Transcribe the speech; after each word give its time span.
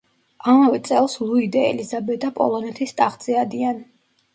ამავე 0.53 0.79
წელს 0.87 1.19
ლუი 1.27 1.51
და 1.57 1.67
ელიზაბეტა 1.75 2.35
პოლონეთის 2.41 2.99
ტახტზე 3.05 3.41
ადიან. 3.49 3.85